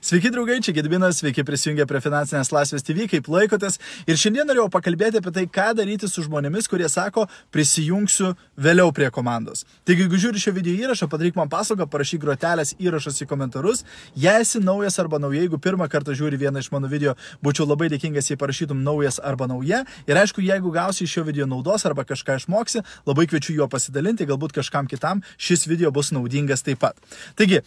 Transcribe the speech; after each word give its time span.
Sveiki 0.00 0.30
draugai, 0.32 0.62
čia 0.64 0.72
Gedvinas, 0.72 1.18
sveiki 1.20 1.42
prisijungę 1.44 1.84
prie 1.84 1.98
Finansinės 2.00 2.48
laisvės 2.54 2.86
TV, 2.86 3.04
kaip 3.04 3.26
laikotės. 3.28 3.74
Ir 4.08 4.16
šiandien 4.16 4.46
norėjau 4.48 4.70
pakalbėti 4.72 5.18
apie 5.20 5.28
tai, 5.36 5.42
ką 5.44 5.66
daryti 5.76 6.08
su 6.08 6.22
žmonėmis, 6.24 6.70
kurie 6.72 6.86
sako, 6.88 7.26
prisijungsiu 7.52 8.30
vėliau 8.56 8.94
prie 8.96 9.10
komandos. 9.12 9.66
Taigi, 9.84 10.06
jeigu 10.06 10.16
žiūri 10.22 10.40
šio 10.40 10.54
video 10.56 10.72
įrašą, 10.72 11.04
padaryk 11.12 11.36
man 11.36 11.50
paslaugą, 11.52 11.84
parašyk 11.84 12.22
grotelės 12.22 12.72
įrašas 12.80 13.20
į 13.20 13.26
komentarus. 13.28 13.84
Jei 14.16 14.40
esi 14.40 14.62
naujas 14.64 14.96
arba 15.04 15.20
nauja, 15.20 15.42
jeigu 15.44 15.60
pirmą 15.60 15.84
kartą 15.92 16.16
žiūri 16.16 16.40
vieną 16.40 16.64
iš 16.64 16.70
mano 16.72 16.88
video, 16.88 17.12
būčiau 17.44 17.68
labai 17.68 17.90
dėkingas, 17.92 18.32
jei 18.32 18.40
parašytum 18.40 18.80
naujas 18.80 19.20
arba 19.20 19.50
nauja. 19.52 19.82
Ir 20.08 20.22
aišku, 20.22 20.40
jeigu 20.40 20.72
gausi 20.72 21.04
iš 21.04 21.18
šio 21.18 21.26
video 21.28 21.44
naudos 21.44 21.84
arba 21.84 22.06
kažką 22.08 22.38
išmoksi, 22.40 22.86
labai 23.04 23.28
kviečiu 23.28 23.58
juo 23.58 23.68
pasidalinti, 23.68 24.24
galbūt 24.32 24.56
kažkam 24.62 24.88
kitam 24.88 25.20
šis 25.36 25.68
video 25.68 25.92
bus 25.92 26.08
naudingas 26.16 26.64
taip 26.64 26.80
pat. 26.80 26.96
Taigi, 27.36 27.60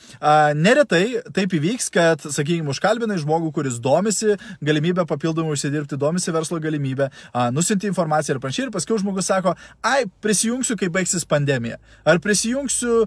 neretai 0.58 1.22
taip 1.30 1.54
įvyks, 1.62 1.94
kad 1.94 2.23
sakykime, 2.32 2.72
užkalbinai 2.72 3.18
žmogų, 3.22 3.52
kuris 3.56 3.80
domisi 3.84 4.38
galimybę 4.64 5.06
papildomai 5.10 5.58
užsidirbti, 5.58 6.00
domisi 6.00 6.32
verslo 6.32 6.60
galimybę, 6.64 7.10
nusinti 7.56 7.90
informaciją 7.92 8.38
ir 8.38 8.42
panašiai, 8.44 8.68
ir 8.68 8.74
paskui 8.74 9.00
žmogus 9.02 9.28
sako, 9.32 9.56
ai, 9.84 10.06
prisijungsiu, 10.24 10.78
kai 10.80 10.90
baigsis 10.94 11.28
pandemija, 11.28 11.80
ar 12.06 12.22
prisijungsiu, 12.24 13.04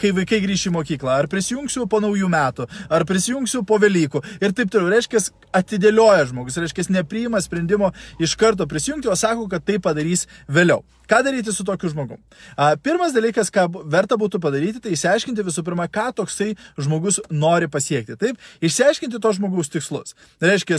kai 0.00 0.12
vaikai 0.20 0.42
grįš 0.44 0.68
į 0.68 0.74
mokyklą, 0.76 1.16
ar 1.22 1.30
prisijungsiu 1.32 1.88
po 1.90 2.02
naujų 2.04 2.28
metų, 2.30 2.68
ar 2.90 3.06
prisijungsiu 3.08 3.64
po 3.64 3.80
Velykų 3.80 4.24
ir 4.40 4.52
taip 4.56 4.72
toliau. 4.72 4.92
Reiškia, 4.92 5.22
atidėlioja 5.56 6.28
žmogus, 6.30 6.60
reiškia, 6.60 6.88
nepriima 6.92 7.40
sprendimo 7.40 7.92
iš 8.20 8.36
karto 8.40 8.66
prisijungti, 8.68 9.08
o 9.08 9.16
sako, 9.16 9.48
kad 9.50 9.64
tai 9.64 9.78
padarys 9.82 10.26
vėliau. 10.50 10.82
Ką 11.10 11.24
daryti 11.26 11.50
su 11.50 11.64
tokiu 11.66 11.88
žmogum? 11.90 12.20
Pirmas 12.86 13.10
dalykas, 13.10 13.48
ką 13.50 13.64
verta 13.90 14.14
būtų 14.14 14.38
padaryti, 14.38 14.78
tai 14.84 14.92
išsiaiškinti 14.94 15.42
visų 15.42 15.64
pirma, 15.66 15.88
ką 15.90 16.04
toksai 16.20 16.52
žmogus 16.78 17.18
nori 17.34 17.66
pasiekti. 17.66 18.14
Taip, 18.14 18.38
išsiaiškinti 18.60 19.20
to 19.22 19.32
žmogaus 19.36 19.70
tikslus. 19.72 20.14
Tai 20.40 20.50
reiškia, 20.52 20.78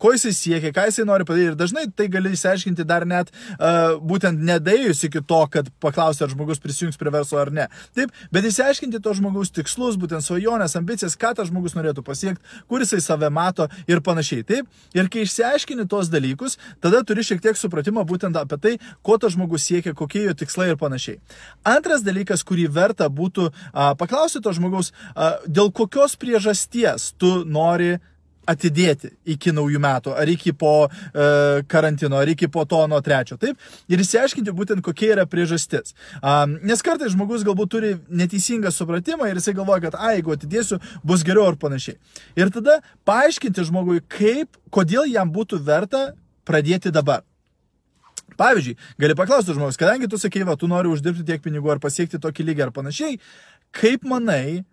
ko 0.00 0.12
jisai 0.14 0.32
siekia, 0.36 0.72
ką 0.74 0.86
jisai 0.90 1.06
nori 1.08 1.26
padaryti. 1.28 1.52
Ir 1.54 1.58
dažnai 1.58 1.86
tai 1.94 2.08
gali 2.12 2.32
išsiaiškinti 2.34 2.86
dar 2.88 3.06
net 3.08 3.32
būtent 4.02 4.42
nedėjus 4.42 5.04
iki 5.08 5.22
to, 5.26 5.40
kad 5.52 5.70
paklausti, 5.82 6.24
ar 6.26 6.32
žmogus 6.32 6.62
prisijungs 6.62 6.98
prie 7.00 7.12
verslo 7.14 7.40
ar 7.42 7.52
ne. 7.54 7.68
Taip, 7.96 8.14
bet 8.34 8.46
išsiaiškinti 8.48 9.00
to 9.04 9.14
žmogaus 9.18 9.52
tikslus, 9.54 9.98
būtent 10.00 10.24
svajonės, 10.24 10.76
ambicijas, 10.78 11.16
ką 11.20 11.34
tas 11.38 11.50
žmogus 11.50 11.76
norėtų 11.78 12.04
pasiekti, 12.06 12.42
kur 12.70 12.82
jisai 12.82 13.02
save 13.04 13.30
mato 13.32 13.68
ir 13.90 14.02
panašiai. 14.04 14.44
Taip, 14.46 14.70
ir 14.96 15.10
kai 15.12 15.26
išsiaiškini 15.26 15.86
tos 15.90 16.10
dalykus, 16.12 16.58
tada 16.84 17.02
turi 17.06 17.24
šiek 17.26 17.42
tiek 17.44 17.58
supratimą 17.58 18.04
būtent 18.08 18.38
apie 18.40 18.58
tai, 18.62 18.74
ko 19.06 19.18
tas 19.20 19.36
žmogus 19.36 19.66
siekia, 19.68 19.94
kokie 19.96 20.24
jo 20.26 20.34
tikslai 20.38 20.70
ir 20.72 20.80
panašiai. 20.80 21.20
Antras 21.66 22.04
dalykas, 22.06 22.44
kurį 22.46 22.68
verta 22.72 23.08
būtų 23.12 23.48
a, 23.50 23.92
paklausyti 23.98 24.44
to 24.44 24.54
žmogaus, 24.56 24.92
a, 25.14 25.36
dėl 25.46 25.72
kokios 25.74 26.16
priežasties 26.20 26.95
tu 27.18 27.40
nori 27.44 27.96
atidėti 28.46 29.10
iki 29.34 29.52
naujų 29.54 29.80
metų, 29.82 30.12
ar 30.14 30.30
iki 30.30 30.52
po 30.56 30.86
e, 30.86 31.26
karantino, 31.70 32.18
ar 32.20 32.30
iki 32.30 32.48
po 32.52 32.62
to 32.68 32.78
nuo 32.90 33.00
trečio, 33.04 33.38
taip, 33.42 33.58
ir 33.90 34.02
įsiaiškinti 34.02 34.54
būtent 34.54 34.84
kokia 34.86 35.12
yra 35.16 35.26
priežastis. 35.30 35.96
Um, 36.20 36.56
nes 36.66 36.82
kartais 36.86 37.14
žmogus 37.14 37.44
galbūt 37.46 37.72
turi 37.74 37.94
neteisingą 38.06 38.70
supratimą 38.74 39.30
ir 39.30 39.40
jisai 39.40 39.56
galvoja, 39.58 39.88
kad, 39.88 39.98
a, 39.98 40.14
jeigu 40.14 40.36
atidėsiu, 40.36 40.78
bus 41.06 41.26
geriau 41.26 41.50
ar 41.50 41.58
panašiai. 41.60 41.98
Ir 42.38 42.52
tada 42.54 42.78
paaiškinti 43.08 43.66
žmogui, 43.66 43.98
kaip, 44.14 44.54
kodėl 44.70 45.10
jam 45.10 45.32
būtų 45.34 45.58
verta 45.66 46.12
pradėti 46.46 46.94
dabar. 46.94 47.26
Pavyzdžiui, 48.36 48.76
gali 49.00 49.14
paklausti 49.16 49.54
žmogus, 49.56 49.78
kadangi 49.80 50.10
tu 50.12 50.18
sakei, 50.20 50.44
va, 50.46 50.58
tu 50.60 50.68
nori 50.70 50.90
uždirbti 50.92 51.24
tiek 51.26 51.42
pinigų 51.42 51.72
ar 51.72 51.82
pasiekti 51.82 52.20
tokį 52.20 52.50
lygį 52.50 52.66
ar 52.66 52.72
panašiai, 52.74 53.20
kaip 53.74 54.04
manai, 54.06 54.64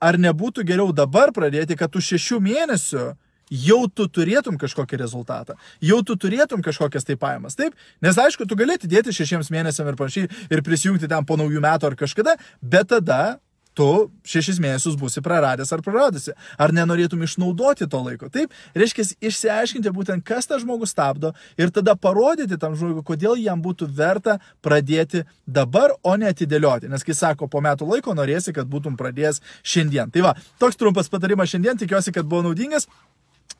ar 0.00 0.18
nebūtų 0.20 0.64
geriau 0.66 0.92
dabar 0.92 1.32
pradėti, 1.36 1.76
kad 1.78 1.92
tu 1.92 2.02
šešių 2.02 2.40
mėnesių 2.42 3.06
jau 3.50 3.80
tu 3.94 4.08
turėtum 4.10 4.58
kažkokį 4.58 4.98
rezultatą, 5.00 5.54
jau 5.80 6.00
tu 6.02 6.16
turėtum 6.18 6.62
kažkokias 6.66 7.06
tai 7.06 7.16
pajamas, 7.16 7.54
taip? 7.54 7.76
Nes 8.02 8.18
aišku, 8.18 8.46
tu 8.46 8.58
gali 8.58 8.74
atidėti 8.74 9.14
šešiems 9.14 9.52
mėnesiams 9.54 9.92
ir 9.92 9.98
panašiai 9.98 10.30
ir 10.50 10.62
prisijungti 10.66 11.08
ten 11.10 11.26
po 11.26 11.38
naujų 11.38 11.62
metų 11.62 11.92
ar 11.92 11.98
kažkada, 11.98 12.36
bet 12.60 12.90
tada 12.90 13.38
tu 13.76 13.88
šešis 14.26 14.58
mėnesius 14.62 14.96
būsi 14.98 15.22
praradęs 15.24 15.72
ar 15.74 15.82
praradusi. 15.84 16.34
Ar 16.58 16.72
nenorėtum 16.74 17.22
išnaudoti 17.26 17.88
to 17.92 18.00
laiko? 18.02 18.30
Taip, 18.32 18.54
reiškia, 18.76 19.04
išsiaiškinti 19.28 19.92
būtent, 19.94 20.24
kas 20.26 20.48
tą 20.48 20.58
žmogų 20.62 20.88
stabdo 20.88 21.34
ir 21.60 21.72
tada 21.74 21.96
parodyti 22.00 22.58
tam 22.60 22.76
žmogui, 22.78 23.04
kodėl 23.06 23.36
jam 23.40 23.62
būtų 23.64 23.90
verta 23.98 24.38
pradėti 24.64 25.26
dabar, 25.46 25.94
o 26.02 26.16
ne 26.16 26.30
atidėlioti. 26.32 26.90
Nes 26.92 27.04
kai 27.04 27.16
sako, 27.16 27.50
po 27.52 27.62
metų 27.64 27.88
laiko 27.90 28.16
norėsi, 28.16 28.54
kad 28.56 28.70
būtum 28.70 28.96
pradėjęs 28.96 29.42
šiandien. 29.62 30.12
Tai 30.14 30.30
va, 30.30 30.36
toks 30.62 30.80
trumpas 30.80 31.12
patarimas 31.12 31.52
šiandien, 31.52 31.78
tikiuosi, 31.80 32.14
kad 32.16 32.26
buvo 32.28 32.48
naudingas. 32.48 32.88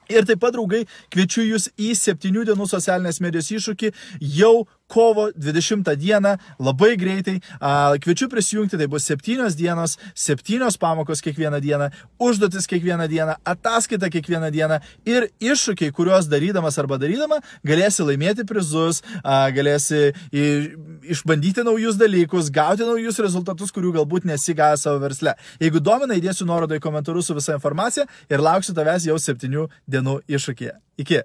Ir 0.06 0.22
taip 0.26 0.38
pat, 0.42 0.54
draugai, 0.54 0.84
kviečiu 1.10 1.42
jūs 1.42 1.66
į 1.82 1.90
septynių 1.98 2.44
dienų 2.46 2.68
socialinės 2.70 3.18
medijos 3.24 3.50
iššūkį 3.50 3.90
jau 4.38 4.66
kovo 4.86 5.30
20 5.34 5.96
dieną, 5.96 6.36
labai 6.58 6.96
greitai. 6.96 7.40
Kviečiu 8.02 8.28
prisijungti, 8.30 8.78
tai 8.78 8.86
bus 8.86 9.04
7 9.04 9.50
dienos, 9.56 9.98
7 10.14 10.78
pamokos 10.80 11.22
kiekvieną 11.22 11.60
dieną, 11.60 11.90
užduotis 12.18 12.66
kiekvieną 12.66 13.08
dieną, 13.08 13.34
ataskaita 13.44 14.10
kiekvieną 14.10 14.50
dieną 14.50 14.78
ir 15.06 15.28
iššūkiai, 15.40 15.92
kuriuos 15.92 16.28
darydamas 16.30 16.78
arba 16.78 16.98
darydama 16.98 17.40
galėsi 17.66 18.06
laimėti 18.06 18.46
prizus, 18.46 19.02
galėsi 19.24 20.12
išbandyti 21.02 21.64
naujus 21.66 21.98
dalykus, 22.00 22.50
gauti 22.50 22.86
naujus 22.86 23.20
rezultatus, 23.22 23.72
kurių 23.74 23.94
galbūt 24.00 24.28
nesigavę 24.28 24.78
savo 24.80 25.02
versle. 25.02 25.36
Jeigu 25.62 25.80
domina, 25.80 26.16
įdėsiu 26.18 26.46
nuorodą 26.48 26.78
į 26.78 26.84
komentarus 26.84 27.30
su 27.30 27.36
visa 27.36 27.56
informacija 27.58 28.06
ir 28.30 28.44
lauksiu 28.44 28.74
tavęs 28.76 29.08
jau 29.10 29.18
7 29.18 29.66
dienų 29.86 30.20
iššūkėje. 30.28 30.76
Iki. 31.02 31.24